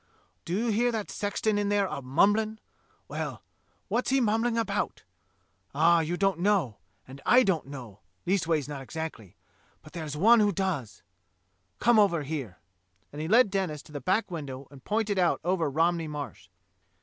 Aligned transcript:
Do 0.45 0.55
you 0.57 0.71
hear 0.71 0.91
that 0.91 1.11
sexton 1.11 1.59
in 1.59 1.69
there 1.69 1.85
a 1.85 2.01
mumbling? 2.01 2.57
Well, 3.07 3.43
what's 3.87 4.09
he 4.09 4.19
mumbling 4.19 4.57
about? 4.57 5.03
Ah, 5.75 5.99
you 5.99 6.17
don't 6.17 6.39
know, 6.39 6.77
and 7.07 7.21
I 7.23 7.43
don't 7.43 7.67
know 7.67 7.99
(leastways 8.25 8.67
not 8.67 8.81
exactly), 8.81 9.35
but 9.83 9.93
there's 9.93 10.17
one 10.17 10.39
who 10.39 10.51
does. 10.51 11.03
Come 11.77 11.99
over 11.99 12.23
here," 12.23 12.57
and 13.13 13.21
he 13.21 13.27
led 13.27 13.51
Denis 13.51 13.83
to 13.83 13.91
the 13.91 14.01
back 14.01 14.31
window 14.31 14.67
and 14.71 14.83
pointed 14.83 15.19
out 15.19 15.39
over 15.43 15.69
Romney 15.69 16.07
Marsh. 16.07 16.49